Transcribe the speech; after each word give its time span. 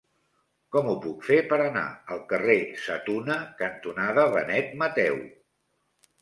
Com 0.75 0.87
ho 0.93 0.93
puc 1.01 1.19
fer 1.27 1.35
per 1.51 1.59
anar 1.65 1.83
al 2.15 2.23
carrer 2.31 2.55
Sa 2.85 2.97
Tuna 3.11 3.37
cantonada 3.61 4.25
Benet 4.39 4.75
Mateu? 4.85 5.21